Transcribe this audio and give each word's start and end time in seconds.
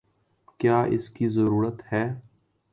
کیا 0.59 0.81
اس 0.83 1.09
کی 1.09 1.29
ضرورت 1.29 1.81
ہے؟ 1.93 2.03